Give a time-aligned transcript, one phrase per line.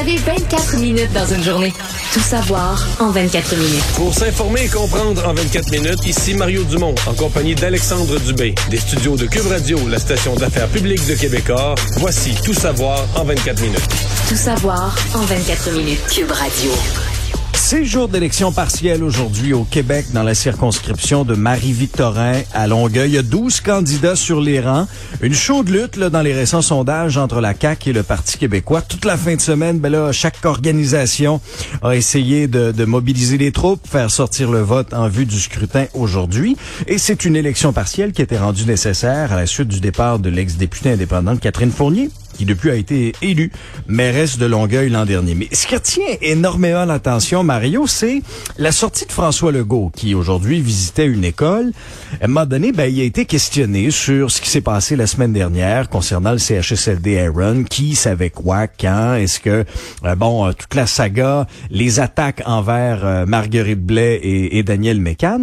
[0.00, 1.72] avez 24 minutes dans une journée.
[2.14, 3.84] Tout savoir en 24 minutes.
[3.96, 8.78] Pour s'informer et comprendre en 24 minutes, ici Mario Dumont, en compagnie d'Alexandre Dubé, des
[8.78, 11.74] studios de Cube Radio, la station d'affaires publiques de Québecor.
[11.98, 13.88] Voici Tout savoir en 24 minutes.
[14.28, 16.00] Tout savoir en 24 minutes.
[16.08, 16.70] Cube Radio.
[17.70, 23.10] C'est jour d'élection partielle aujourd'hui au Québec dans la circonscription de Marie-Victorin à Longueuil.
[23.10, 24.88] Il y a 12 candidats sur les rangs.
[25.22, 28.82] Une chaude lutte là, dans les récents sondages entre la CAQ et le Parti québécois.
[28.82, 31.40] Toute la fin de semaine, ben là, chaque organisation
[31.84, 35.86] a essayé de, de mobiliser les troupes, faire sortir le vote en vue du scrutin
[35.94, 36.56] aujourd'hui.
[36.88, 40.28] Et c'est une élection partielle qui été rendue nécessaire à la suite du départ de
[40.28, 43.52] l'ex-députée indépendante Catherine Fournier qui depuis a été élue
[43.86, 45.34] mairesse de Longueuil l'an dernier.
[45.34, 48.22] Mais ce qui retient énormément l'attention, Mario, c'est
[48.56, 51.72] la sortie de François Legault, qui aujourd'hui visitait une école.
[52.18, 55.06] À un moment donné, ben, il a été questionné sur ce qui s'est passé la
[55.06, 59.66] semaine dernière concernant le CHSLD Aaron, qui savait quoi, quand, est-ce que,
[60.06, 64.98] euh, bon, euh, toute la saga, les attaques envers euh, Marguerite Blais et, et Daniel
[64.98, 65.42] Mécan.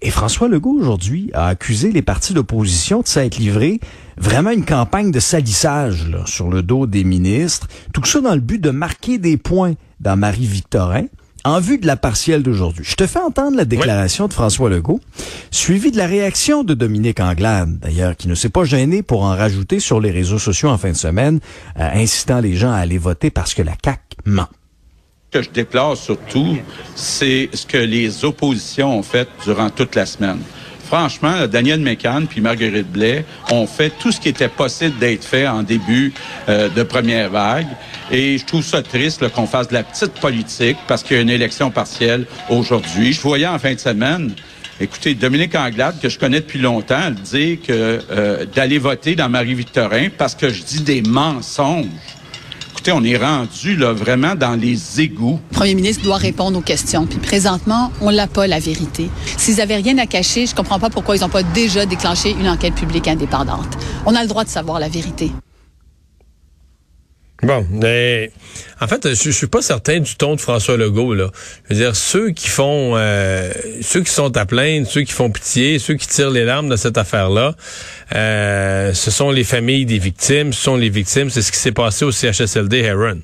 [0.00, 3.80] Et François Legault, aujourd'hui, a accusé les partis d'opposition de s'être livrés
[4.16, 7.68] vraiment une campagne de salissage là, sur le dos des ministres.
[7.92, 11.06] Tout ça dans le but de marquer des points dans Marie-Victorin
[11.44, 12.84] en vue de la partielle d'aujourd'hui.
[12.84, 15.00] Je te fais entendre la déclaration de François Legault,
[15.52, 19.36] suivie de la réaction de Dominique Anglade, d'ailleurs, qui ne s'est pas gêné pour en
[19.36, 21.38] rajouter sur les réseaux sociaux en fin de semaine,
[21.78, 24.48] euh, incitant les gens à aller voter parce que la CAQ ment
[25.30, 26.56] que je déplore surtout,
[26.94, 30.38] c'est ce que les oppositions ont fait durant toute la semaine.
[30.86, 35.48] Franchement, Daniel Mécan puis Marguerite Blais ont fait tout ce qui était possible d'être fait
[35.48, 36.12] en début
[36.48, 37.66] euh, de première vague.
[38.10, 41.22] Et je trouve ça triste qu'on fasse de la petite politique parce qu'il y a
[41.22, 43.12] une élection partielle aujourd'hui.
[43.12, 44.32] Je voyais en fin de semaine
[44.78, 50.08] Écoutez, Dominique Anglade, que je connais depuis longtemps, dire que euh, d'aller voter dans Marie-Victorin
[50.18, 51.86] parce que je dis des mensonges
[52.92, 55.40] on est rendu là, vraiment dans les égouts.
[55.50, 57.06] Le premier ministre doit répondre aux questions.
[57.06, 59.10] Puis présentement, on n'a pas la vérité.
[59.36, 62.48] S'ils avaient rien à cacher, je comprends pas pourquoi ils n'ont pas déjà déclenché une
[62.48, 63.78] enquête publique indépendante.
[64.04, 65.30] On a le droit de savoir la vérité.
[67.42, 68.30] Bon, mais
[68.80, 71.30] en fait, je, je, suis pas certain du ton de François Legault là.
[71.68, 73.52] Je veux dire, ceux qui font, euh,
[73.82, 76.76] ceux qui sont à plaindre, ceux qui font pitié, ceux qui tirent les larmes de
[76.76, 77.54] cette affaire-là,
[78.14, 81.28] euh, ce sont les familles des victimes, ce sont les victimes.
[81.28, 83.18] C'est ce qui s'est passé au CHSLD Heron.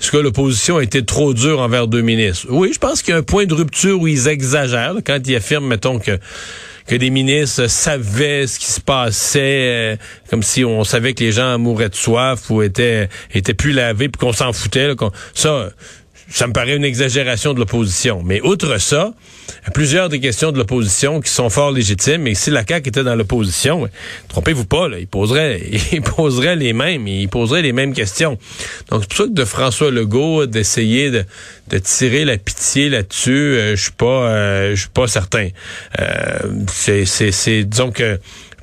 [0.00, 2.46] Est-ce que l'opposition a été trop dure envers deux ministres?
[2.50, 5.34] Oui, je pense qu'il y a un point de rupture où ils exagèrent quand ils
[5.34, 6.18] affirment, mettons que
[6.88, 9.96] que des ministres savaient ce qui se passait, euh,
[10.30, 14.08] comme si on savait que les gens mouraient de soif ou étaient étaient plus lavés
[14.08, 14.92] puis qu'on s'en foutait.
[15.34, 15.68] ça,
[16.30, 18.22] ça me paraît une exagération de l'opposition.
[18.24, 19.14] Mais outre ça,
[19.72, 22.26] plusieurs des questions de l'opposition qui sont fort légitimes.
[22.26, 23.88] Et si la CAQ était dans l'opposition,
[24.28, 25.60] trompez-vous pas, là, il poserait,
[25.92, 28.38] il poserait les mêmes, il poserait les mêmes questions.
[28.90, 31.24] Donc c'est pour ça que de François Legault d'essayer de,
[31.68, 35.48] de, tirer la pitié là-dessus, euh, je suis pas, euh, je suis pas certain.
[35.98, 36.38] Euh,
[36.70, 38.18] c'est, c'est, disons que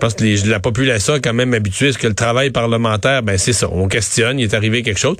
[0.05, 3.37] pense que la population est quand même habituée à ce que le travail parlementaire, ben
[3.37, 5.17] c'est ça, on questionne, il est arrivé quelque chose.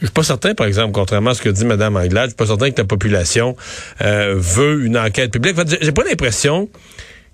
[0.00, 2.36] Je suis pas certain, par exemple, contrairement à ce que dit Mme Anglade, je suis
[2.36, 3.56] pas certain que la population
[4.02, 5.56] euh, veut une enquête publique.
[5.80, 6.68] J'ai pas l'impression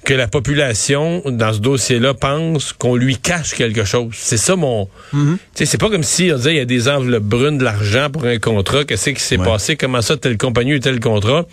[0.05, 4.15] que la population, dans ce dossier-là, pense qu'on lui cache quelque chose.
[4.15, 4.89] C'est ça mon...
[5.15, 5.37] Mm-hmm.
[5.55, 8.25] C'est pas comme si on disait il y a des enveloppes brunes de l'argent pour
[8.25, 11.47] un contrat, qu'est-ce qui s'est passé, comment ça, telle compagnie ou tel contrat?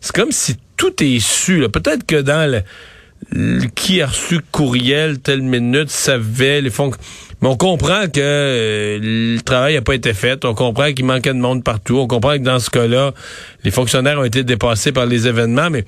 [0.00, 1.68] C'est comme si tout est su.
[1.68, 2.62] Peut-être que dans le
[3.74, 6.90] qui a reçu courriel telle minute savait les fonds.
[7.42, 10.44] Mais on comprend que euh, le travail n'a pas été fait.
[10.44, 11.98] On comprend qu'il manquait de monde partout.
[11.98, 13.12] On comprend que dans ce cas-là,
[13.64, 15.68] les fonctionnaires ont été dépassés par les événements.
[15.70, 15.84] Mais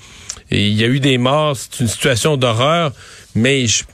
[0.51, 1.57] il y a eu des morts.
[1.57, 2.93] C'est une situation d'horreur.
[3.35, 3.85] Mais je,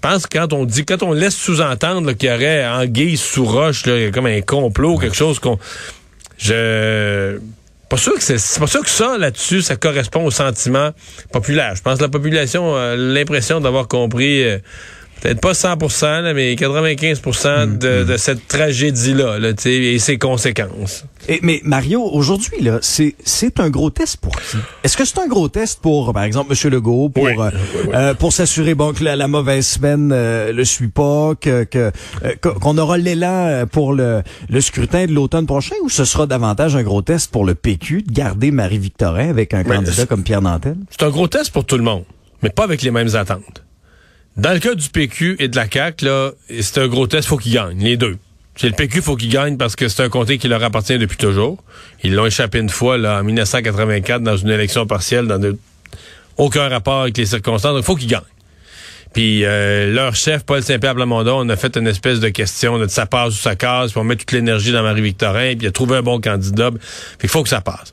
[0.00, 3.84] pense que quand on dit, quand on laisse sous-entendre qu'il y aurait anguille sous roche,
[3.84, 5.58] là, comme un complot, quelque chose qu'on,
[6.38, 7.38] je
[7.96, 10.90] que c'est pas sûr que ça là-dessus ça correspond au sentiment
[11.32, 11.74] populaire.
[11.74, 14.58] Je pense que la population a l'impression d'avoir compris euh,
[15.20, 21.04] peut-être pas 100%, là, mais 95% mm, de, de, cette tragédie-là là, et ses conséquences.
[21.28, 24.56] Et, mais Mario, aujourd'hui, là, c'est, c'est un gros test pour qui?
[24.84, 26.72] Est-ce que c'est un gros test pour, par exemple, M.
[26.72, 27.50] Legault, pour, euh,
[27.94, 31.92] euh, pour s'assurer bon, que la, mauvaise semaine euh, le suit pas, que, que,
[32.40, 36.82] qu'on aura l'élan pour le, le scrutin de l'automne prochain, ou ce sera davantage un
[36.82, 40.76] gros test pour le PQ de garder Marie-Victorin avec un candidat comme Pierre Nantel?
[40.90, 42.04] C'est un gros test pour tout le monde,
[42.42, 43.62] mais pas avec les mêmes attentes.
[44.36, 46.30] Dans le cas du PQ et de la CAQ, là,
[46.60, 48.16] c'est un gros test, faut qu'ils gagnent, les deux.
[48.56, 51.16] C'est le PQ, faut qu'il gagne parce que c'est un comté qui leur appartient depuis
[51.16, 51.62] toujours.
[52.04, 55.40] Ils l'ont échappé une fois, là, en 1984, dans une élection partielle, dans
[56.36, 57.74] aucun rapport avec les circonstances.
[57.74, 58.22] Donc, faut qu'ils gagnent.
[59.12, 62.86] Puis euh, leur chef, Paul Saint-Pierre Plamondon, on a fait une espèce de question de
[62.86, 65.72] ça passe ou ça casse, puis on met toute l'énergie dans Marie-Victorin, puis il a
[65.72, 66.70] trouvé un bon candidat.
[66.70, 66.80] Puis
[67.24, 67.92] il faut que ça passe.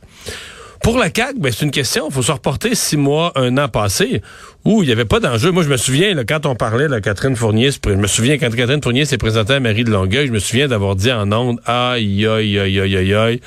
[0.81, 2.07] Pour la CAQ, ben, c'est une question.
[2.09, 4.21] Il faut se reporter six mois, un an passé,
[4.63, 5.51] où il n'y avait pas d'enjeu.
[5.51, 8.53] Moi, je me souviens, là, quand on parlait de Catherine Fournier, je me souviens quand
[8.55, 11.59] Catherine Fournier s'est présentée à Marie de Longueuil, je me souviens d'avoir dit en ondes,
[11.65, 13.41] aïe, aïe, aïe, aïe, aïe, aïe.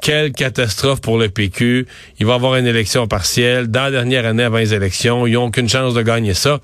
[0.00, 1.86] Quelle catastrophe pour le PQ.
[2.18, 3.68] Il va avoir une élection partielle.
[3.68, 6.58] Dans la dernière année avant les élections, ils n'ont aucune chance de gagner ça.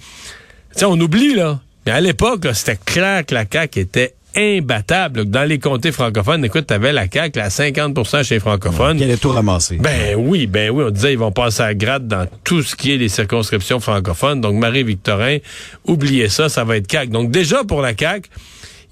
[0.75, 1.61] Tiens, on oublie, là.
[1.87, 5.25] Mais à l'époque, c'était clair que la CAQ était imbattable.
[5.25, 9.01] Dans les comtés francophones, écoute, t'avais la CAQ à 50% chez les francophones.
[9.01, 9.77] Ouais, tout ramassé.
[9.77, 12.93] Ben oui, ben oui, on disait ils vont passer à grade dans tout ce qui
[12.93, 14.41] est les circonscriptions francophones.
[14.41, 15.39] Donc Marie-Victorin,
[15.87, 17.11] oubliez ça, ça va être CAQ.
[17.11, 18.29] Donc déjà pour la CAQ,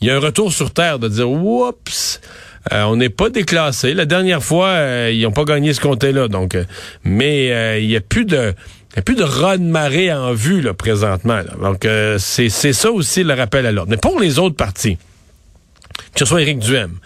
[0.01, 2.21] il y a un retour sur terre de dire oups,
[2.73, 3.95] euh, on n'est pas déclassé.
[3.95, 6.29] La dernière fois, euh, ils n'ont pas gagné ce comté-là.
[6.29, 6.65] Donc, euh,
[7.05, 8.55] mais il n'y a plus de
[8.93, 11.41] il n'y a plus de raz de marée en vue là, présentement.
[11.61, 11.87] Donc,
[12.19, 13.91] c'est ça aussi le rappel à l'ordre.
[13.91, 14.97] Mais pour les autres partis,
[16.17, 16.99] que ce soit Éric Duhem,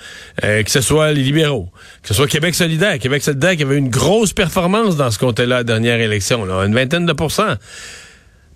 [0.44, 1.68] euh, que ce soit les libéraux,
[2.00, 5.56] que ce soit Québec solidaire, Québec solidaire qui avait une grosse performance dans ce comté-là,
[5.56, 7.56] la dernière élection, là, une vingtaine de pourcents.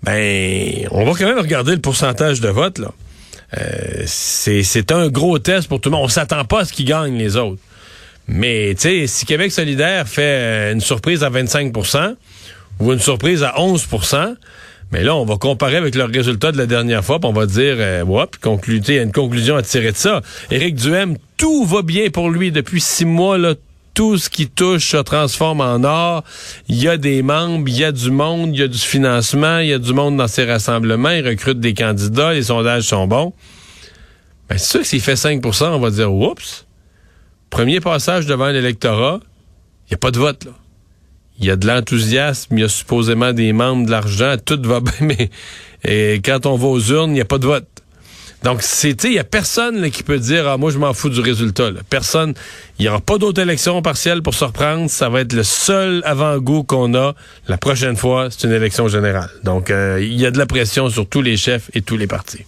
[0.03, 2.91] Ben, on va quand même regarder le pourcentage de vote, là.
[3.57, 6.05] Euh, c'est un gros test pour tout le monde.
[6.05, 7.61] On s'attend pas à ce qu'ils gagnent les autres.
[8.27, 12.15] Mais, tu sais, si Québec solidaire fait euh, une surprise à 25%
[12.79, 13.87] ou une surprise à 11
[14.91, 17.45] mais là, on va comparer avec le résultat de la dernière fois, puis on va
[17.45, 18.03] dire, euh,
[18.67, 20.21] il y a une conclusion à tirer de ça.
[20.51, 23.55] Éric Duhem, tout va bien pour lui depuis six mois, là,
[23.93, 26.23] tout ce qui touche se transforme en or.
[26.67, 29.59] Il y a des membres, il y a du monde, il y a du financement,
[29.59, 33.07] il y a du monde dans ses rassemblements, il recrute des candidats, les sondages sont
[33.07, 33.33] bons.
[34.49, 36.67] Ben, c'est sûr que s'il fait 5% on va dire, oups,
[37.49, 39.19] premier passage devant l'électorat,
[39.87, 40.51] il n'y a pas de vote, là
[41.39, 44.79] il y a de l'enthousiasme, il y a supposément des membres, de l'argent, tout va
[44.81, 45.29] bien, mais
[45.83, 47.67] et quand on va aux urnes, il n'y a pas de vote.
[48.43, 51.71] Donc, il y a personne qui peut dire, ah, moi, je m'en fous du résultat.
[51.89, 52.35] Personne,
[52.77, 54.87] il n'y aura pas d'autres élections partielles pour se reprendre.
[54.87, 57.15] Ça va être le seul avant-goût qu'on a.
[57.47, 59.31] La prochaine fois, c'est une élection générale.
[59.43, 62.05] Donc, euh, il y a de la pression sur tous les chefs et tous les
[62.05, 62.45] partis.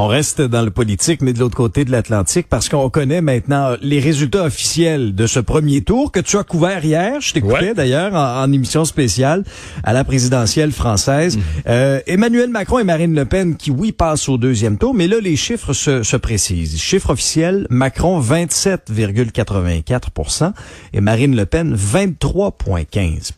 [0.00, 3.74] On reste dans le politique, mais de l'autre côté de l'Atlantique, parce qu'on connaît maintenant
[3.82, 7.20] les résultats officiels de ce premier tour que tu as couvert hier.
[7.20, 9.42] Je t'écoutais d'ailleurs en, émission spéciale
[9.82, 11.36] à la présidentielle française.
[11.36, 11.42] Mhm.
[11.66, 15.16] Euh, Emmanuel Macron et Marine Le Pen qui, oui, passent au deuxième tour, mais là,
[15.20, 16.80] les chiffres se, se précisent.
[16.80, 20.52] Chiffre officiel, Macron 27,84%
[20.92, 23.32] et Marine Le Pen 23,15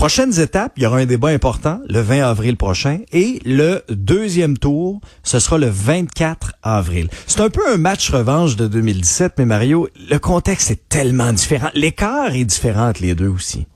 [0.00, 4.56] Prochaines étapes, il y aura un débat important le 20 avril prochain et le deuxième
[4.56, 7.10] tour, ce sera le 24 avril.
[7.26, 11.68] C'est un peu un match revanche de 2017, mais Mario, le contexte est tellement différent.
[11.74, 13.66] L'écart est différent entre les deux aussi.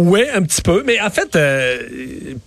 [0.00, 0.84] Oui, un petit peu.
[0.86, 1.82] Mais en fait, euh,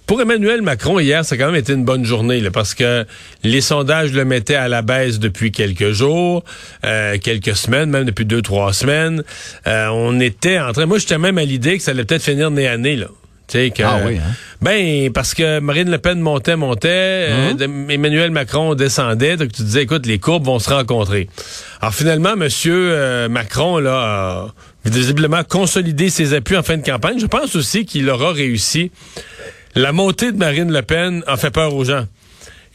[0.08, 3.06] pour Emmanuel Macron, hier, ça a quand même été une bonne journée, là, parce que
[3.44, 6.46] les sondages le mettaient à la baisse depuis quelques jours,
[6.86, 9.24] euh, quelques semaines, même depuis deux, trois semaines.
[9.68, 10.86] Euh, on était en train...
[10.86, 13.08] Moi, j'étais même à l'idée que ça allait peut-être finir nez à nez, là.
[13.54, 14.32] Que, ah oui, hein?
[14.62, 17.90] Ben, parce que Marine Le Pen montait, montait, hum.
[17.90, 21.28] Emmanuel Macron descendait, donc tu disais, écoute, les courbes vont se rencontrer.
[21.82, 24.54] Alors finalement, Monsieur Macron, là,
[24.86, 27.20] visiblement consolider ses appuis en fin de campagne.
[27.20, 28.92] Je pense aussi qu'il aura réussi.
[29.76, 32.06] La montée de Marine Le Pen a fait peur aux gens.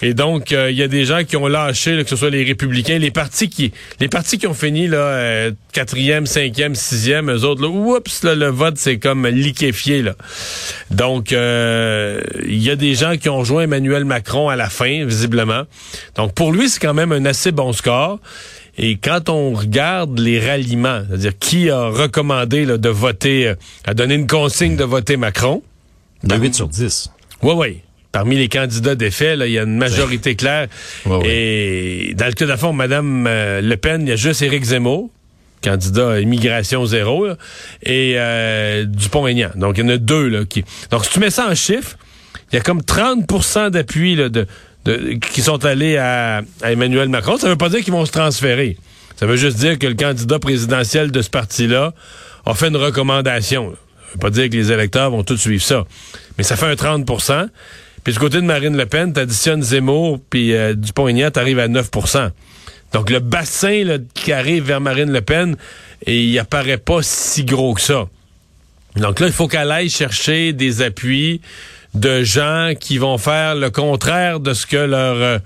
[0.03, 2.45] Et donc, euh, il y a des gens qui ont lâché, que ce soit les
[2.45, 7.45] républicains, les partis qui, les partis qui ont fini là euh, quatrième, cinquième, sixième, eux
[7.45, 10.15] autres là, oups, là, le vote c'est comme liquéfié là.
[10.91, 15.07] Donc, euh, il y a des gens qui ont rejoint Emmanuel Macron à la fin,
[15.07, 15.63] visiblement.
[16.17, 18.21] Donc, pour lui, c'est quand même un assez bon score.
[18.79, 23.55] Et quand on regarde les ralliements, c'est-à-dire qui a recommandé de voter,
[23.85, 25.63] a donné une consigne de voter Macron?
[26.25, 27.11] De 8 sur 10.
[27.43, 27.81] Oui, oui.
[28.13, 30.69] Parmi les candidats défaits, il y a une majorité claire.
[31.25, 34.65] Et dans le cas de fond, Mme euh, Le Pen, il y a juste Éric
[34.65, 35.11] Zemmour,
[35.63, 37.27] candidat à immigration zéro,
[37.83, 39.51] et euh, Dupont-Aignan.
[39.57, 40.65] Donc, il y en a deux là, qui...
[40.91, 41.99] Donc, si tu mets ça en chiffres,
[42.53, 44.47] il y a comme 30% d'appui de,
[45.33, 47.37] qui sont allés à, Emmanuel Macron.
[47.39, 48.77] Ça ne veut pas dire qu'ils vont se transférer.
[49.17, 51.95] Ça veut juste dire que le candidat présidentiel de ce parti-là
[52.45, 53.73] a fait une recommandation.
[53.73, 55.85] Ça veut pas dire que les électeurs vont tous suivre ça.
[56.39, 57.49] Mais ça fait un 30%
[58.05, 62.31] Puis du côté de Marine Le Pen, t'additionnes Zemmour puis euh, Dupont-Aignan, t'arrives à 9%
[62.93, 65.57] Donc le bassin qui arrive vers Marine Le Pen,
[66.07, 68.07] il apparaît pas si gros que ça.
[68.97, 71.41] Donc là, il faut qu'elle aille chercher des appuis
[71.97, 75.39] de gens qui vont faire le contraire de ce que leur euh,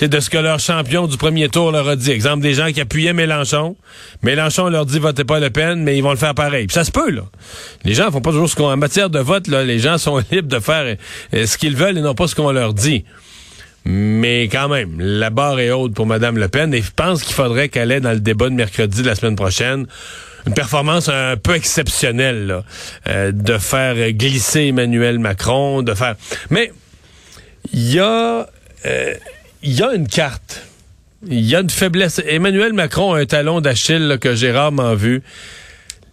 [0.00, 2.10] de ce que leur champion du premier tour leur a dit.
[2.10, 3.76] Exemple des gens qui appuyaient Mélenchon.
[4.22, 6.66] Mélenchon leur dit votez pas Le Pen, mais ils vont le faire pareil.
[6.66, 7.22] Puis ça se peut là.
[7.84, 10.22] Les gens font pas toujours ce qu'on en matière de vote là, les gens sont
[10.30, 10.96] libres de faire
[11.34, 13.04] euh, ce qu'ils veulent et non pas ce qu'on leur dit.
[13.86, 17.34] Mais quand même, la barre est haute pour Mme Le Pen et je pense qu'il
[17.34, 19.86] faudrait qu'elle ait dans le débat de mercredi de la semaine prochaine
[20.46, 22.64] une performance un peu exceptionnelle là,
[23.08, 26.16] euh, de faire glisser Emmanuel Macron, de faire.
[26.50, 26.72] Mais
[27.72, 28.46] il y a
[28.86, 29.14] euh,
[29.62, 30.62] il y a une carte.
[31.26, 32.20] Il y a une faiblesse.
[32.26, 35.22] Emmanuel Macron a un talon d'Achille que j'ai rarement vu.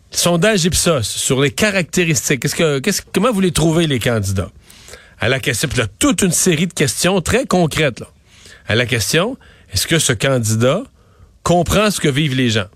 [0.09, 2.41] Sondage Ipsos sur les caractéristiques.
[2.41, 4.51] Qu'est-ce que, qu'est-ce, comment vous les trouvez les candidats?
[5.19, 7.99] À la question, puis là, toute une série de questions très concrètes.
[7.99, 8.07] Là.
[8.67, 9.37] À la question,
[9.73, 10.83] est-ce que ce candidat
[11.43, 12.67] comprend ce que vivent les gens?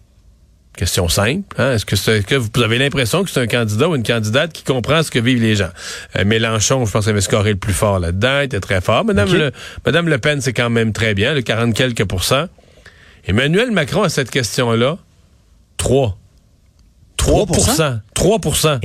[0.76, 1.44] Question simple.
[1.58, 1.74] Hein?
[1.74, 5.04] Est-ce que, que, vous avez l'impression que c'est un candidat ou une candidate qui comprend
[5.04, 5.70] ce que vivent les gens?
[6.18, 9.06] Euh, Mélenchon, je pense qu'il avait scoré le plus fort là-dedans, il était très fort.
[9.06, 9.52] Madame, le,
[9.86, 12.48] Madame Le Pen, c'est quand même très bien, le 40 quelques pourcents.
[13.26, 14.98] Emmanuel Macron, à cette question-là,
[15.78, 16.18] 3.
[17.18, 18.80] 3% 3%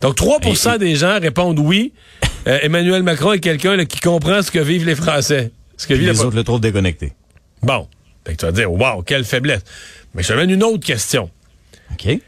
[0.00, 1.92] Donc 3% des gens répondent oui.
[2.46, 5.50] Euh, Emmanuel Macron est quelqu'un qui comprend ce que vivent les Français.
[5.76, 7.14] Ce que vivent les autres le trouvent déconnecté.
[7.62, 7.88] Bon.
[8.26, 9.62] tu vas dire, wow, quelle faiblesse.
[10.14, 11.30] Mais je une autre question.
[11.92, 12.18] OK.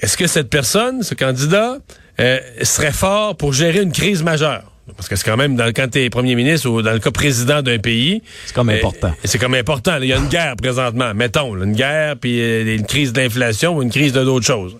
[0.00, 1.78] Est-ce que cette personne, ce candidat,
[2.20, 4.72] euh, serait fort pour gérer une crise majeure?
[4.96, 7.12] Parce que c'est quand même, dans, quand tu es premier ministre ou dans le cas
[7.12, 8.20] président d'un pays...
[8.46, 9.14] C'est comme euh, important.
[9.24, 9.98] C'est comme important.
[10.00, 11.14] Il y a une guerre présentement.
[11.14, 14.76] Mettons, une guerre, puis euh, une crise d'inflation ou une crise de d'autres choses.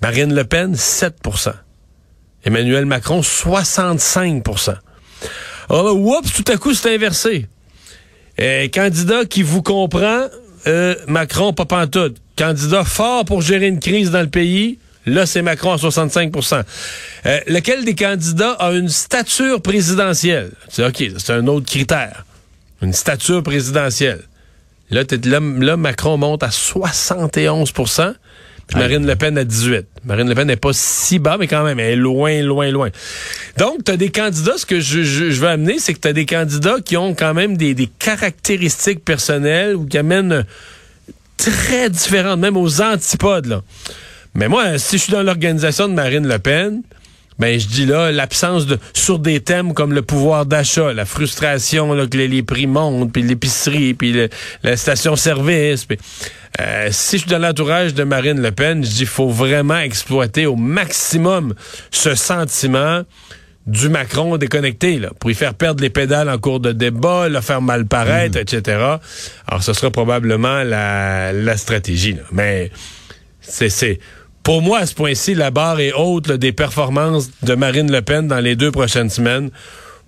[0.00, 1.52] Marine Le Pen, 7%
[2.44, 4.76] Emmanuel Macron, 65%
[5.68, 7.48] Alors là, oups, tout à coup, c'est inversé.
[8.40, 10.26] Euh, candidat qui vous comprend,
[10.66, 12.16] euh, Macron, pas pantoute.
[12.36, 16.62] Candidat fort pour gérer une crise dans le pays, là, c'est Macron à 65%
[17.26, 20.52] euh, Lequel des candidats a une stature présidentielle?
[20.68, 22.24] C'est OK, c'est un autre critère.
[22.80, 24.22] Une stature présidentielle.
[24.90, 27.72] Là, là, là Macron monte à 71
[28.74, 29.86] Marine Le Pen à 18.
[30.04, 32.90] Marine Le Pen n'est pas si bas, mais quand même, elle est loin, loin, loin.
[33.56, 36.12] Donc, tu as des candidats, ce que je, je, veux amener, c'est que tu as
[36.12, 40.44] des candidats qui ont quand même des, des caractéristiques personnelles ou qui amènent
[41.36, 43.46] très différentes, même aux antipodes.
[43.46, 43.62] Là.
[44.34, 46.82] Mais moi, si je suis dans l'organisation de Marine Le Pen,
[47.38, 51.92] ben je dis là l'absence de sur des thèmes comme le pouvoir d'achat, la frustration
[51.92, 54.28] là, que les, prix montent, puis l'épicerie, puis
[54.62, 55.86] la station-service.
[56.60, 60.46] Euh, si je suis dans l'entourage de Marine Le Pen, je dis faut vraiment exploiter
[60.46, 61.54] au maximum
[61.90, 63.02] ce sentiment
[63.68, 67.40] du Macron déconnecté, là, pour y faire perdre les pédales en cours de débat, le
[67.42, 68.40] faire mal paraître, mm.
[68.40, 68.62] etc.
[69.46, 72.14] Alors, ce sera probablement la, la stratégie.
[72.14, 72.22] Là.
[72.32, 72.70] Mais
[73.40, 74.00] c'est
[74.42, 78.28] pour moi, à ce point-ci, la barre est haute des performances de Marine Le Pen
[78.28, 79.50] dans les deux prochaines semaines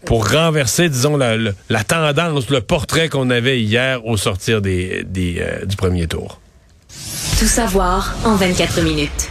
[0.04, 5.02] pour renverser, disons, la, tendance, le portrait qu'on avait hier au sortir euh,
[5.64, 6.40] du premier tour.
[7.38, 9.29] Tout savoir en 24 minutes.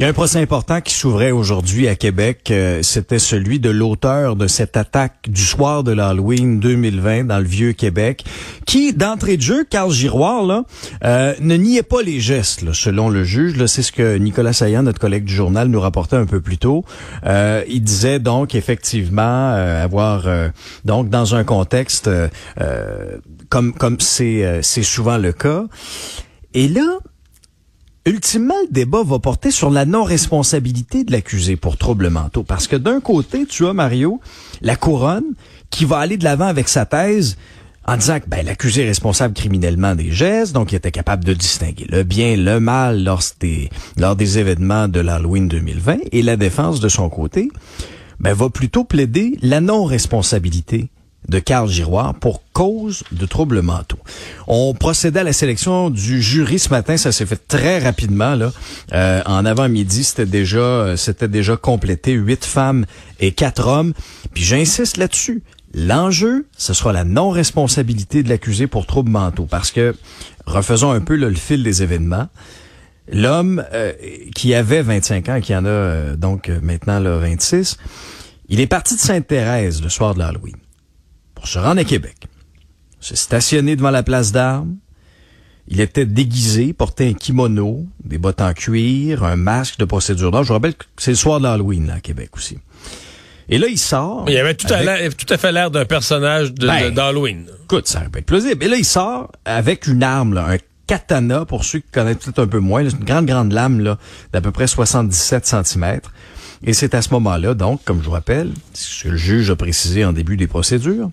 [0.00, 2.48] Il y a un procès important qui s'ouvrait aujourd'hui à Québec.
[2.50, 7.44] Euh, c'était celui de l'auteur de cette attaque du soir de l'Halloween 2020 dans le
[7.44, 8.24] vieux Québec,
[8.64, 10.64] qui, d'entrée de jeu, Carl Giroir, là,
[11.04, 13.62] euh, ne niait pas les gestes, selon le juge.
[13.66, 16.82] C'est ce que Nicolas Saillant, notre collègue du journal, nous rapportait un peu plus tôt.
[17.26, 20.24] Euh, il disait donc effectivement avoir,
[20.86, 22.08] donc dans un contexte
[23.50, 25.64] comme comme c'est c'est souvent le cas.
[26.54, 27.00] Et là,
[28.06, 32.42] ultimement, le débat va porter sur la non-responsabilité de l'accusé pour troubles mentaux.
[32.42, 34.20] Parce que d'un côté, tu as, Mario,
[34.62, 35.34] la couronne
[35.70, 37.36] qui va aller de l'avant avec sa thèse
[37.86, 41.32] en disant que ben, l'accusé est responsable criminellement des gestes, donc il était capable de
[41.32, 46.36] distinguer le bien, le mal lors des, lors des événements de l'Halloween 2020, et la
[46.36, 47.48] défense de son côté
[48.20, 50.90] ben, va plutôt plaider la non-responsabilité
[51.30, 54.00] de Carl Giroir pour cause de troubles mentaux.
[54.48, 58.52] On procédait à la sélection du jury ce matin, ça s'est fait très rapidement là.
[58.92, 62.84] Euh, en avant-midi, c'était déjà euh, c'était déjà complété huit femmes
[63.20, 63.94] et quatre hommes.
[64.34, 65.42] Puis j'insiste là-dessus.
[65.72, 69.94] L'enjeu, ce sera la non-responsabilité de l'accusé pour troubles mentaux parce que
[70.44, 72.26] refaisons un peu le fil des événements.
[73.12, 73.92] L'homme euh,
[74.34, 77.76] qui avait 25 ans, qui en a donc maintenant là, 26,
[78.48, 80.56] il est parti de Sainte-Thérèse le soir de l'Halloween
[81.40, 82.16] pour se rendre à Québec.
[83.00, 84.76] Se stationné devant la place d'armes.
[85.68, 90.42] Il était déguisé, portait un kimono, des bottes en cuir, un masque de procédure d'or.
[90.42, 92.58] Je vous rappelle que c'est le soir de l'Halloween là, à Québec aussi.
[93.48, 94.26] Et là, il sort.
[94.28, 97.46] Il avait tout, à, fait l'air d'un personnage ben, d'Halloween.
[97.64, 98.62] écoute, ça peut être plausible.
[98.62, 102.40] Et là, il sort avec une arme, là, un katana, pour ceux qui connaissent peut-être
[102.40, 103.96] un peu moins, une grande, grande lame là,
[104.34, 106.00] d'à peu près 77 cm.
[106.64, 109.56] Et c'est à ce moment-là, donc, comme je vous rappelle, ce que le juge a
[109.56, 111.10] précisé en début des procédures,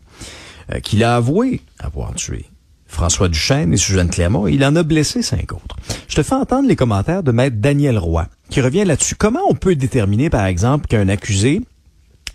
[0.74, 2.46] euh, qu'il a avoué avoir tué
[2.88, 5.76] François Duchesne et Suzanne Clermont, il en a blessé cinq autres.
[6.08, 9.16] Je te fais entendre les commentaires de maître Daniel Roy, qui revient là-dessus.
[9.16, 11.62] Comment on peut déterminer, par exemple, qu'un accusé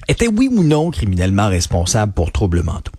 [0.09, 2.93] était oui ou non criminellement responsable pour troubles mentaux?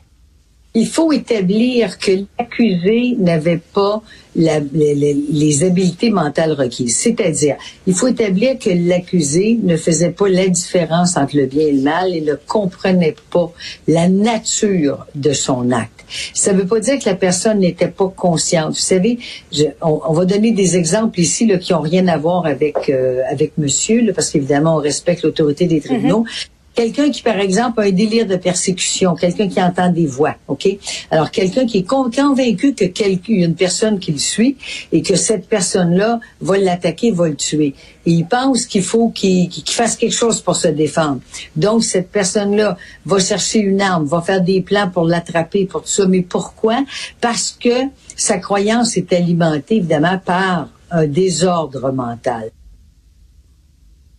[0.76, 4.02] Il faut établir que l'accusé n'avait pas
[4.36, 6.98] la, les, les, habiletés mentales requises.
[6.98, 11.72] C'est-à-dire, il faut établir que l'accusé ne faisait pas la différence entre le bien et
[11.72, 13.52] le mal et ne comprenait pas
[13.88, 16.06] la nature de son acte.
[16.34, 18.74] Ça ne veut pas dire que la personne n'était pas consciente.
[18.74, 19.20] Vous savez,
[19.52, 23.22] je, on, va donner des exemples ici là, qui ont rien à voir avec euh,
[23.30, 26.24] avec Monsieur, là, parce qu'évidemment on respecte l'autorité des tribunaux.
[26.24, 26.50] Mm-hmm.
[26.76, 30.68] Quelqu'un qui, par exemple, a un délire de persécution, quelqu'un qui entend des voix, OK?
[31.12, 34.58] Alors, quelqu'un qui est convaincu que quelqu'un, une personne qui le suit
[34.92, 37.76] et que cette personne-là va l'attaquer, va le tuer.
[38.06, 41.22] Et il pense qu'il faut qu'il fasse quelque chose pour se défendre.
[41.56, 42.76] Donc, cette personne-là
[43.06, 46.08] va chercher une arme, va faire des plans pour l'attraper, pour tout ça.
[46.08, 46.84] Mais pourquoi?
[47.22, 52.52] Parce que sa croyance est alimentée, évidemment, par un désordre mental.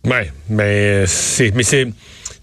[0.05, 1.87] Ouais, mais c'est, mais c'est,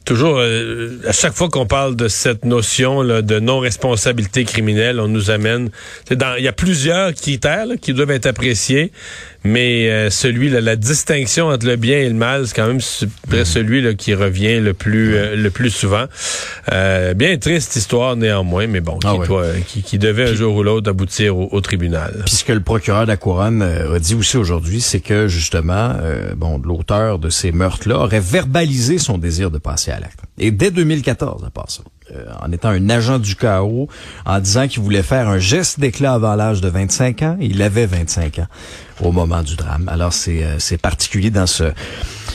[0.04, 5.30] toujours, euh, à chaque fois qu'on parle de cette notion de non-responsabilité criminelle, on nous
[5.30, 5.70] amène.
[6.10, 8.92] Il y a plusieurs critères qui doivent être appréciés,
[9.44, 12.78] mais euh, celui, là, la distinction entre le bien et le mal, c'est quand même
[12.78, 13.44] mm.
[13.44, 16.06] celui là, qui revient le plus, euh, le plus souvent.
[16.68, 19.14] bien triste histoire néanmoins, mais bon, ah
[19.66, 22.22] qui, qui, devait un jour ou l'autre aboutir au, tribunal.
[22.26, 25.94] Puis ce que le procureur de la couronne a dit aussi aujourd'hui, c'est que justement,
[26.36, 29.92] bon, l'auteur de ces meurtres-là aurait verbalisé son désir de passer
[30.38, 31.82] et dès 2014, à part ça,
[32.14, 33.88] euh, en étant un agent du chaos,
[34.26, 37.86] en disant qu'il voulait faire un geste d'éclat avant l'âge de 25 ans, il avait
[37.86, 38.46] 25 ans
[39.00, 39.88] au moment du drame.
[39.88, 41.64] Alors c'est euh, particulier dans ce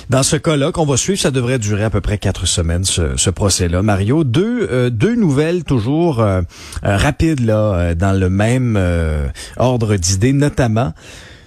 [0.10, 3.30] dans ce cas-là qu'on va suivre, ça devrait durer à peu près quatre semaines ce,
[3.30, 3.82] procès-là.
[3.82, 6.24] Mario, deux euh, deux nouvelles toujours
[6.82, 8.80] rapides là dans le même
[9.58, 10.94] ordre d'idées, notamment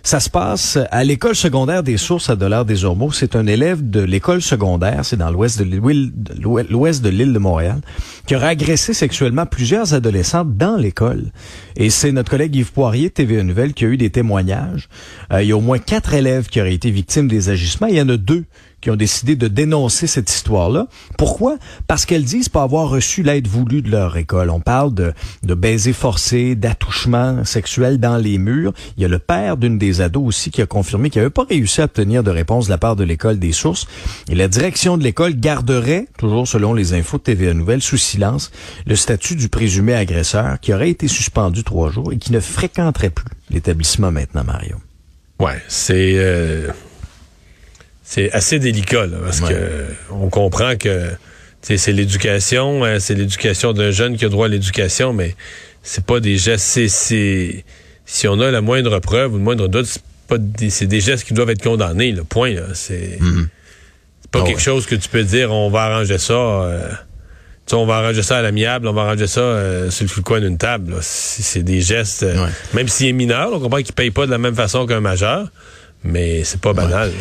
[0.03, 3.13] ça se passe à l'école secondaire des sources à Dollars des Ormeaux.
[3.13, 7.81] C'est un élève de l'école secondaire, c'est dans l'ouest de l'île, de de Montréal,
[8.27, 11.33] qui aurait agressé sexuellement plusieurs adolescentes dans l'école.
[11.77, 14.89] Et c'est notre collègue Yves Poirier, TVA Nouvelle, qui a eu des témoignages.
[15.33, 17.87] Euh, il y a au moins quatre élèves qui auraient été victimes des agissements.
[17.87, 18.45] Il y en a deux
[18.81, 20.87] qui ont décidé de dénoncer cette histoire-là.
[21.19, 21.59] Pourquoi?
[21.87, 24.51] Parce qu'elles disent pas avoir reçu l'aide voulue de leur école.
[24.51, 25.13] On parle de,
[25.43, 28.73] de baisers forcés, d'attouchements sexuels dans les murs.
[28.97, 31.45] Il y a le père d'une des ados aussi qui a confirmé qu'il n'avait pas
[31.45, 33.87] réussi à obtenir de réponse de la part de l'école des sources.
[34.29, 38.51] Et la direction de l'école garderait, toujours selon les infos de TVA Nouvelle, sous silence,
[38.87, 43.11] le statut du présumé agresseur qui aurait été suspendu trois jours et qui ne fréquenterait
[43.11, 44.77] plus l'établissement maintenant, Mario.
[45.39, 46.15] Ouais, c'est...
[46.17, 46.69] Euh,
[48.11, 51.11] c'est assez délicat parce que on comprend que
[51.63, 55.37] c'est l'éducation, hein, c'est l'éducation d'un jeune qui a droit à l'éducation, mais
[55.85, 56.89] c'est pas des gestes.
[56.89, 57.65] C'est
[58.07, 61.01] si on a la moindre preuve ou le moindre doute, c'est pas des, c'est des
[61.01, 62.11] gestes qui doivent être condamnés.
[62.11, 63.47] Le point, c'est mm-hmm.
[64.33, 65.53] pas ah quelque chose que tu peux dire.
[65.53, 66.33] On va arranger ça.
[66.33, 66.91] Euh,
[67.73, 70.59] on va arranger ça à l'amiable, on va arranger ça euh, sur le coin d'une
[70.59, 70.97] table.
[71.01, 74.39] C'est des gestes, euh, même s'il est mineur, on comprend qu'il paye pas de la
[74.39, 75.47] même façon qu'un majeur,
[76.03, 77.13] mais c'est pas banal.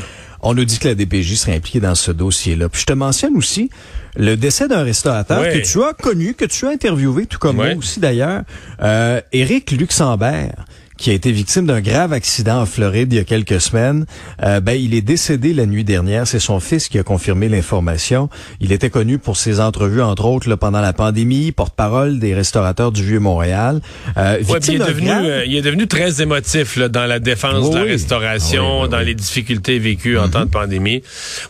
[0.42, 2.70] On nous dit que la DPJ serait impliquée dans ce dossier-là.
[2.70, 3.70] Puis je te mentionne aussi
[4.16, 7.74] le décès d'un restaurateur que tu as connu, que tu as interviewé, tout comme moi
[7.78, 8.44] aussi d'ailleurs,
[8.82, 10.52] euh, Éric Luxembourg
[11.00, 14.06] qui a été victime d'un grave accident en Floride il y a quelques semaines.
[14.44, 16.28] Euh, ben, il est décédé la nuit dernière.
[16.28, 18.30] C'est son fils qui a confirmé l'information.
[18.60, 22.92] Il était connu pour ses entrevues, entre autres, là, pendant la pandémie, porte-parole des restaurateurs
[22.92, 23.80] du Vieux-Montréal.
[24.18, 27.76] Euh, il, est devenu, euh, il est devenu très émotif là, dans la défense de
[27.76, 31.02] la restauration, dans les difficultés vécues en temps de pandémie.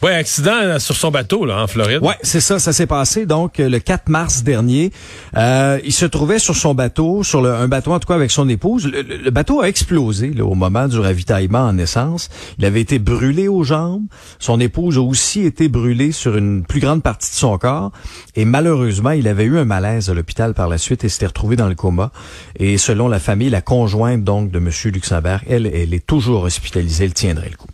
[0.03, 1.99] Ouais, accident euh, sur son bateau là, en Floride.
[2.03, 2.59] Ouais, c'est ça.
[2.59, 4.91] Ça s'est passé donc le 4 mars dernier.
[5.35, 8.29] Euh, il se trouvait sur son bateau, sur le, un bateau en tout cas avec
[8.29, 8.87] son épouse.
[8.91, 12.29] le bateau a explosé au moment du ravitaillement en essence.
[12.57, 14.03] Il avait été brûlé aux jambes.
[14.37, 17.93] Son épouse a aussi été brûlée sur une plus grande partie de son corps.
[18.35, 21.55] Et malheureusement, il avait eu un malaise à l'hôpital par la suite et s'était retrouvé
[21.55, 22.11] dans le coma.
[22.57, 24.71] Et selon la famille, la conjointe donc de M.
[24.91, 27.05] Luxembourg, elle, elle est toujours hospitalisée.
[27.05, 27.69] Elle tiendrait le coup.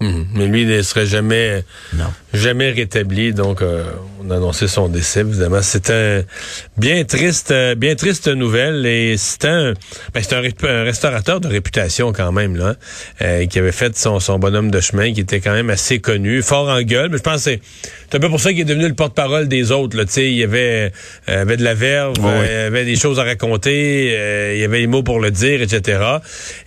[0.00, 0.26] Mhm.
[0.34, 1.64] Mais lui, il ne serait jamais,
[2.32, 3.32] jamais rétabli.
[3.32, 3.84] Donc, euh,
[4.22, 5.20] on a annoncé son décès.
[5.20, 6.22] Évidemment, c'est un
[6.76, 8.86] bien triste, euh, bien triste nouvelle.
[8.86, 9.74] Et c'est un,
[10.14, 12.74] ben, c'est un, restaurateur de réputation quand même là,
[13.22, 16.42] euh, qui avait fait son, son bonhomme de chemin, qui était quand même assez connu,
[16.42, 17.08] fort en gueule.
[17.10, 19.72] Mais je pense que c'est un peu pour ça qu'il est devenu le porte-parole des
[19.72, 19.96] autres.
[19.96, 20.92] Là, il y avait,
[21.26, 24.86] avait de la verve, il y avait des choses à raconter, il y avait les
[24.86, 26.02] mots pour le dire, etc.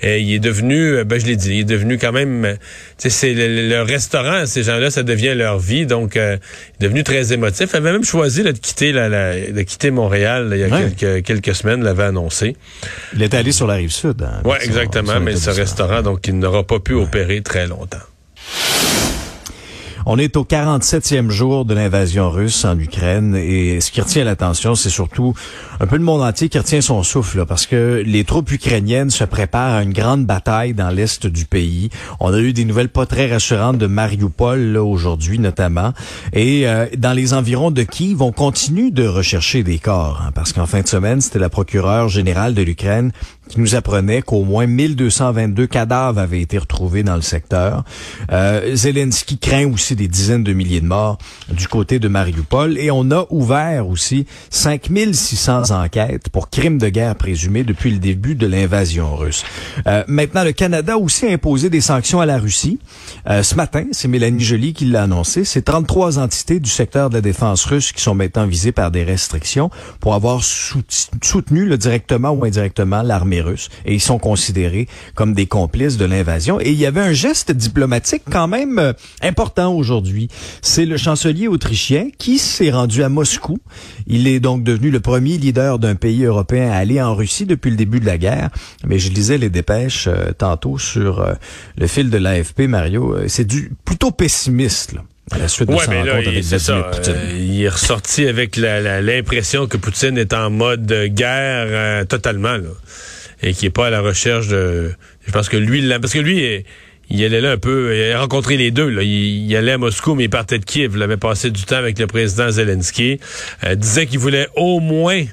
[0.02, 2.58] Et il est devenu, ben je l'ai dit, il est devenu quand même,
[2.98, 5.86] c'est le, restaurant, ces gens-là, ça devient leur leur vie.
[5.86, 6.38] Donc, euh,
[6.80, 7.70] il est devenu très émotif.
[7.74, 11.56] Il avait même choisi de quitter la, de quitter Montréal il y a quelques, quelques
[11.56, 12.56] semaines, l'avait annoncé.
[13.16, 14.22] Il est allé sur la rive sud.
[14.22, 17.98] Hein, oui, exactement, mais ce restaurant, donc, il n'aura pas pu opérer très longtemps.
[20.06, 24.76] On est au 47e jour de l'invasion russe en Ukraine et ce qui retient l'attention,
[24.76, 25.34] c'est surtout
[25.80, 29.24] un peu le monde entier qui retient son souffle parce que les troupes ukrainiennes se
[29.24, 31.90] préparent à une grande bataille dans l'est du pays.
[32.20, 35.94] On a eu des nouvelles pas très rassurantes de Mariupol aujourd'hui notamment
[36.34, 40.52] et euh, dans les environs de Kiev, on continue de rechercher des corps hein, parce
[40.52, 43.14] qu'en fin de semaine, c'était la procureure générale de l'Ukraine
[43.50, 47.84] qui nous apprenait qu'au moins 1222 cadavres avaient été retrouvés dans le secteur.
[48.32, 51.18] Euh, Zelensky craint aussi des dizaines de milliers de morts
[51.52, 57.16] du côté de Mariupol et on a ouvert aussi 5600 enquêtes pour crimes de guerre
[57.16, 59.44] présumés depuis le début de l'invasion russe.
[59.88, 62.80] Euh, maintenant, le Canada a aussi imposé des sanctions à la Russie.
[63.30, 67.16] Euh, ce matin, c'est Mélanie Joly qui l'a annoncé, c'est 33 entités du secteur de
[67.16, 72.46] la défense russe qui sont maintenant visées par des restrictions pour avoir soutenu directement ou
[72.46, 76.60] indirectement l'armée russe et ils sont considérés comme des complices de l'invasion.
[76.60, 80.28] Et il y avait un geste diplomatique quand même euh, important aujourd'hui.
[80.62, 83.60] C'est le chancelier autrichien qui s'est rendu à Moscou.
[84.08, 87.72] Il est donc devenu le premier leader d'un pays européen à aller en Russie depuis
[87.72, 88.50] le début de la guerre.
[88.86, 91.34] Mais je lisais les dépêches euh, tantôt sur euh,
[91.78, 93.16] le fil de l'AFP, Mario.
[93.28, 94.94] C'est du plutôt pessimiste.
[94.94, 95.02] Là.
[95.32, 96.92] À la suite de ouais, mais là, il, ça,
[97.34, 102.58] il est ressorti avec l'impression que Poutine est en mode guerre totalement.
[102.58, 102.70] Là
[103.44, 104.94] et qui est pas à la recherche de.
[105.28, 106.64] Je pense que lui, parce que lui,
[107.10, 108.90] il allait là un peu, il a rencontré les deux.
[108.90, 109.04] Là.
[109.04, 110.94] Il, allait à Moscou, mais il partait de Kiev.
[110.96, 113.20] Il avait passé du temps avec le président Zelensky.
[113.64, 115.24] Euh, disait qu'il voulait au moins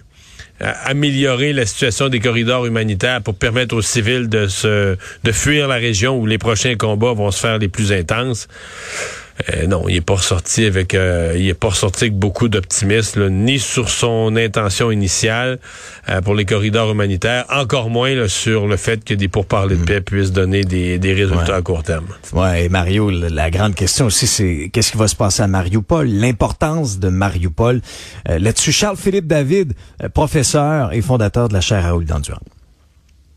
[0.62, 5.68] euh, améliorer la situation des corridors humanitaires pour permettre aux civils de se de fuir
[5.68, 8.48] la région où les prochains combats vont se faire les plus intenses.
[9.48, 13.28] Euh, non, il est pas ressorti avec euh, il est pas ressorti avec beaucoup d'optimisme
[13.28, 15.58] ni sur son intention initiale
[16.08, 19.84] euh, pour les corridors humanitaires, encore moins sur le fait que des pourparlers de mm.
[19.84, 22.06] paix puissent donner des, des résultats à court terme.
[22.32, 26.08] Ouais, et Mario, la grande question aussi c'est qu'est-ce qui va se passer à Mariupol,
[26.08, 27.80] l'importance de Mariupol.
[28.26, 29.74] Là-dessus Charles Philippe David,
[30.14, 32.40] professeur et fondateur de la chaire Raoul Dandurand.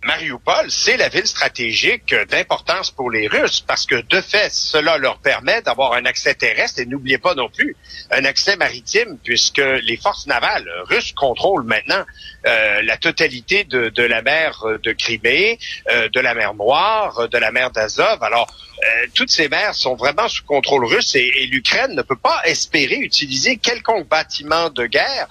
[0.05, 5.17] Mariupol, c'est la ville stratégique d'importance pour les Russes parce que de fait, cela leur
[5.19, 7.75] permet d'avoir un accès terrestre et n'oubliez pas non plus
[8.11, 12.03] un accès maritime puisque les forces navales russes contrôlent maintenant
[12.45, 15.57] euh, la totalité de, la mer de Crimée,
[15.89, 18.21] euh, de la mer Noire, de la mer d'Azov.
[18.21, 18.47] Alors,
[18.79, 22.41] euh, toutes ces mers sont vraiment sous contrôle russe et, et l'Ukraine ne peut pas
[22.43, 25.27] espérer utiliser quelconque bâtiment de guerre,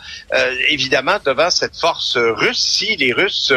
[0.68, 3.52] évidemment, devant cette force russe si les Russes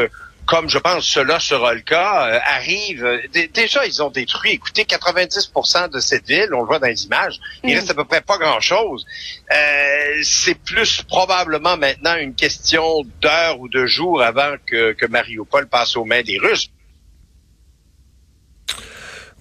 [0.45, 3.21] comme je pense cela sera le cas, euh, arrivent.
[3.53, 7.39] déjà, ils ont détruit, écoutez, 90% de cette ville, on le voit dans les images.
[7.63, 7.75] Il mm.
[7.75, 9.05] reste à peu près pas grand-chose.
[9.51, 15.67] Euh, c'est plus probablement maintenant une question d'heures ou de jours avant que, que Mariupol
[15.67, 16.69] passe aux mains des Russes.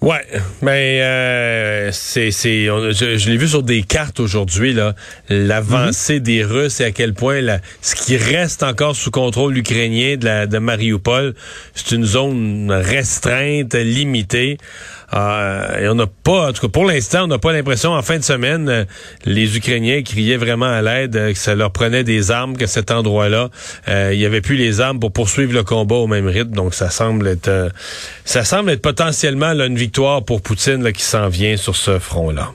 [0.05, 0.23] Ouais,
[0.61, 4.93] mais euh, c'est c'est je, l'ai vu sur des cartes aujourd'hui là,
[5.29, 10.15] l'avancée des Russes et à quel point là, ce qui reste encore sous contrôle ukrainien
[10.17, 11.33] de la de Mariupol,
[11.73, 14.59] c'est une zone restreinte, limitée.
[15.13, 18.01] Euh, et on n'a pas, en tout cas pour l'instant, on n'a pas l'impression, en
[18.01, 18.85] fin de semaine, euh,
[19.25, 22.91] les Ukrainiens criaient vraiment à l'aide, euh, que ça leur prenait des armes, que cet
[22.91, 23.49] endroit-là,
[23.87, 26.51] il n'y avait plus les armes pour poursuivre le combat au même rythme.
[26.51, 27.71] Donc ça semble être,
[28.23, 32.51] ça semble être potentiellement une victoire pour Poutine qui s'en vient sur ce front-là.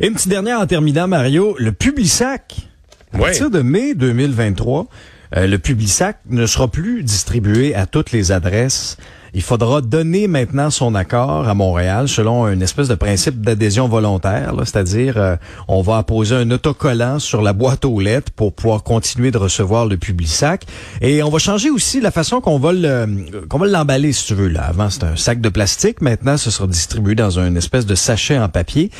[0.00, 2.56] Et une petite dernière en terminant, Mario, le Publisac.
[3.12, 4.86] À partir de mai 2023,
[5.36, 8.96] le Publisac ne sera plus distribué à toutes les adresses
[9.34, 14.54] il faudra donner maintenant son accord à Montréal selon une espèce de principe d'adhésion volontaire,
[14.64, 15.36] c'est-à-dire euh,
[15.68, 19.86] on va apposer un autocollant sur la boîte aux lettres pour pouvoir continuer de recevoir
[19.86, 20.64] le sac
[21.00, 23.06] et on va changer aussi la façon qu'on va le
[23.48, 24.62] qu'on va l'emballer si tu veux là.
[24.62, 28.38] Avant c'était un sac de plastique, maintenant ce sera distribué dans une espèce de sachet
[28.38, 28.90] en papier.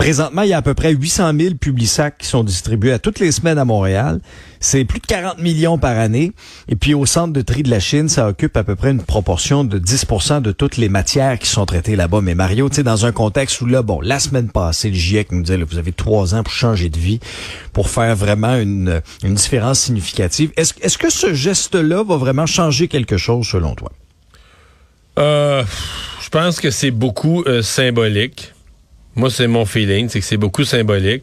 [0.00, 3.18] Présentement, il y a à peu près 800 000 Publisac qui sont distribués à toutes
[3.18, 4.20] les semaines à Montréal.
[4.58, 6.32] C'est plus de 40 millions par année.
[6.68, 9.02] Et puis au centre de tri de la Chine, ça occupe à peu près une
[9.02, 12.22] proportion de 10% de toutes les matières qui sont traitées là-bas.
[12.22, 15.32] Mais Mario, tu sais, dans un contexte où là, bon, la semaine passée, le GIEC
[15.32, 17.20] nous disait, là, vous avez trois ans pour changer de vie,
[17.74, 20.50] pour faire vraiment une, une différence significative.
[20.56, 23.92] Est-ce est que ce geste-là va vraiment changer quelque chose selon toi?
[25.18, 25.62] Euh,
[26.22, 28.54] je pense que c'est beaucoup euh, symbolique.
[29.16, 31.22] Moi, c'est mon feeling, c'est que c'est beaucoup symbolique.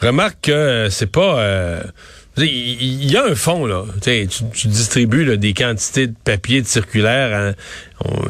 [0.00, 1.38] Remarque que euh, c'est pas...
[1.40, 1.82] Euh,
[2.38, 3.84] Il y a un fond, là.
[4.02, 7.54] Tu, tu distribues là, des quantités de papier de circulaire.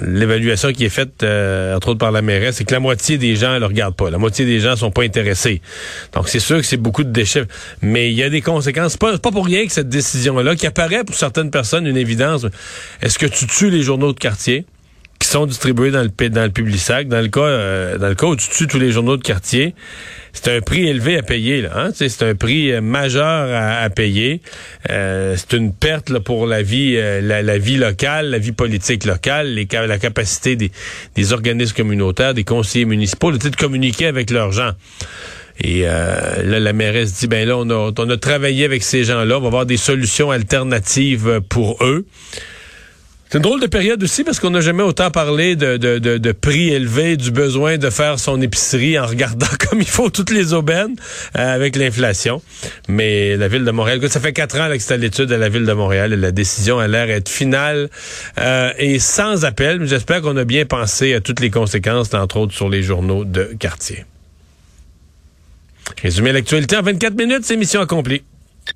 [0.00, 3.34] L'évaluation qui est faite, euh, entre autres par la mairesse, c'est que la moitié des
[3.34, 4.08] gens ne le regardent pas.
[4.08, 5.60] La moitié des gens sont pas intéressés.
[6.12, 7.46] Donc, c'est sûr que c'est beaucoup de déchets.
[7.82, 8.96] Mais il y a des conséquences.
[8.96, 12.46] Pas, pas pour rien que cette décision-là, qui apparaît pour certaines personnes une évidence.
[13.02, 14.66] Est-ce que tu tues les journaux de quartier?
[15.18, 17.08] Qui sont distribués dans le dans le public sac.
[17.08, 19.74] Dans le cas euh, dans le cas où tu tues tous les journaux de quartier,
[20.32, 21.62] c'est un prix élevé à payer.
[21.62, 21.90] Là, hein?
[21.94, 24.40] C'est un prix euh, majeur à, payer.
[24.90, 29.54] Euh, c'est une perte là, pour la vie la, vie locale, la vie politique locale,
[29.54, 30.70] les, la capacité des,
[31.14, 34.72] des organismes communautaires, des conseillers municipaux de communiquer avec leurs gens.
[35.62, 39.38] Et là, la mairesse dit, ben là, on a, on a travaillé avec ces gens-là,
[39.38, 42.04] on va avoir des solutions alternatives pour eux.
[43.28, 46.32] C'est une drôle de période aussi parce qu'on n'a jamais autant parlé de, de, de,
[46.32, 50.52] prix élevés, du besoin de faire son épicerie en regardant comme il faut toutes les
[50.52, 50.94] aubaines
[51.36, 52.40] euh, avec l'inflation.
[52.88, 55.48] Mais la ville de Montréal, ça fait quatre ans que c'est à l'étude à la
[55.48, 57.90] ville de Montréal et la décision a l'air d'être finale
[58.38, 59.84] euh, et sans appel.
[59.86, 63.50] J'espère qu'on a bien pensé à toutes les conséquences, entre autres sur les journaux de
[63.58, 64.04] quartier.
[66.00, 68.22] Résumé l'actualité en 24 minutes, c'est mission accomplie.